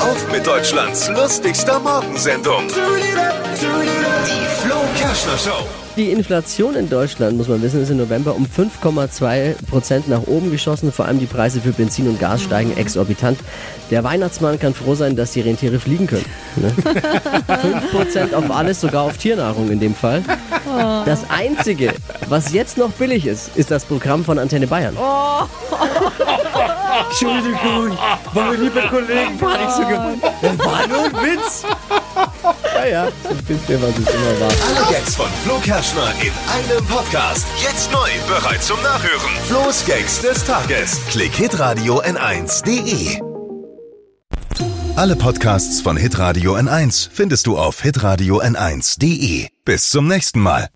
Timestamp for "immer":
33.98-34.40